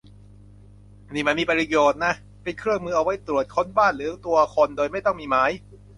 [1.13, 2.13] นี่มันมีประโยชน์นะ-
[2.43, 5.51] เป็นเครื่องมือเอาไว้ตรวจค้นบ้านหรือตัวคนโดยไม่ต้องมีหมาย